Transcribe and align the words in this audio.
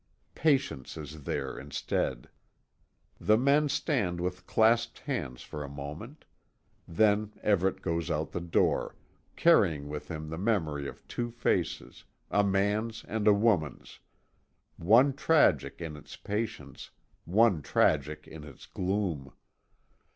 Patience 0.33 0.97
is 0.97 1.25
there, 1.25 1.59
instead. 1.59 2.27
The 3.19 3.37
men 3.37 3.69
stand 3.69 4.19
with 4.19 4.47
clasped 4.47 4.97
hands 5.01 5.43
for 5.43 5.63
a 5.63 5.69
moment; 5.69 6.25
then 6.87 7.33
Everet 7.43 7.83
goes 7.83 8.09
out 8.09 8.31
the 8.31 8.41
door, 8.41 8.95
carrying 9.35 9.89
with 9.89 10.07
him 10.09 10.27
the 10.29 10.39
memory 10.39 10.87
of 10.87 11.07
two 11.07 11.29
faces, 11.29 12.03
a 12.31 12.43
man's 12.43 13.05
and 13.07 13.27
a 13.27 13.33
woman's; 13.33 13.99
one 14.75 15.13
tragic 15.13 15.79
in 15.79 15.95
its 15.95 16.15
patience; 16.15 16.89
one 17.25 17.61
tragic 17.61 18.27
in 18.27 18.43
its 18.43 18.65
gloom. 18.65 19.31